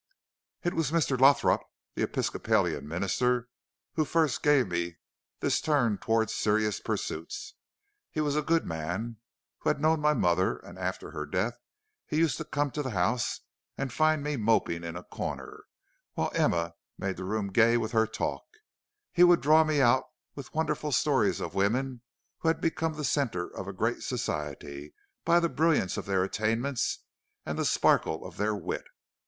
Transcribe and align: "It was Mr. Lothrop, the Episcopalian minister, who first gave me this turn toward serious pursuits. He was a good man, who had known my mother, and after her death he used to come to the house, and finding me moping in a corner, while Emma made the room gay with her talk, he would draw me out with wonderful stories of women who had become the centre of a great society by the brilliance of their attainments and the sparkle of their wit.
"It 0.63 0.73
was 0.73 0.89
Mr. 0.89 1.19
Lothrop, 1.19 1.61
the 1.93 2.01
Episcopalian 2.01 2.87
minister, 2.87 3.49
who 3.93 4.03
first 4.03 4.41
gave 4.41 4.67
me 4.69 4.97
this 5.41 5.61
turn 5.61 5.99
toward 5.99 6.31
serious 6.31 6.79
pursuits. 6.79 7.53
He 8.09 8.19
was 8.19 8.35
a 8.35 8.41
good 8.41 8.65
man, 8.65 9.17
who 9.59 9.69
had 9.69 9.79
known 9.79 9.99
my 10.01 10.15
mother, 10.15 10.57
and 10.57 10.79
after 10.79 11.11
her 11.11 11.27
death 11.27 11.53
he 12.07 12.17
used 12.17 12.37
to 12.37 12.45
come 12.45 12.71
to 12.71 12.81
the 12.81 12.89
house, 12.97 13.41
and 13.77 13.93
finding 13.93 14.23
me 14.23 14.37
moping 14.43 14.83
in 14.83 14.95
a 14.95 15.03
corner, 15.03 15.65
while 16.15 16.31
Emma 16.33 16.73
made 16.97 17.17
the 17.17 17.23
room 17.23 17.51
gay 17.51 17.77
with 17.77 17.91
her 17.91 18.07
talk, 18.07 18.45
he 19.11 19.23
would 19.23 19.39
draw 19.39 19.63
me 19.63 19.81
out 19.81 20.05
with 20.33 20.51
wonderful 20.51 20.91
stories 20.91 21.39
of 21.39 21.53
women 21.53 22.01
who 22.39 22.47
had 22.47 22.59
become 22.59 22.93
the 22.93 23.03
centre 23.03 23.55
of 23.55 23.67
a 23.67 23.71
great 23.71 24.01
society 24.01 24.95
by 25.25 25.39
the 25.39 25.47
brilliance 25.47 25.95
of 25.95 26.07
their 26.07 26.23
attainments 26.23 27.01
and 27.45 27.59
the 27.59 27.63
sparkle 27.65 28.25
of 28.25 28.37
their 28.37 28.55
wit. 28.55 28.85